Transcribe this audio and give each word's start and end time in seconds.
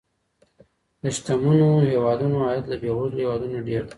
د 1.01 1.03
شتمنو 1.15 1.69
هیوادونو 1.89 2.37
عاید 2.47 2.65
له 2.71 2.75
بېوزلو 2.81 3.19
هیوادونو 3.21 3.57
ډیر 3.67 3.81
دی. 3.85 3.89